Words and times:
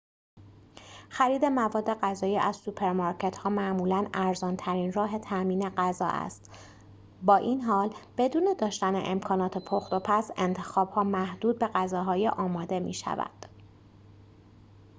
خرید 1.09 1.45
مواد 1.45 1.89
غذایی 1.93 2.37
از 2.37 2.55
سوپرمارکت‌ها 2.55 3.49
معمولاً 3.49 4.05
ارزان‌ترین 4.13 4.93
راه 4.93 5.19
تأمین 5.19 5.69
غذا 5.69 6.07
است 6.07 6.49
با 7.21 7.35
این 7.37 7.61
حال 7.61 7.93
بدون 8.17 8.55
داشتن 8.57 8.95
امکانات 9.05 9.57
پخت‌وپز 9.57 10.31
انتخاب‌ها 10.37 11.03
محدود 11.03 11.59
به 11.59 11.67
غذاهای 11.67 12.27
آماده 12.29 12.79
می‌شود 12.79 13.45